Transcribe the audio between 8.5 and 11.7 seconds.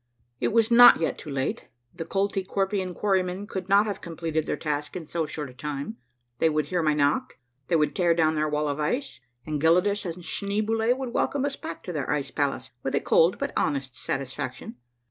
of ice, and Gelidus and Schneeboule would welcome us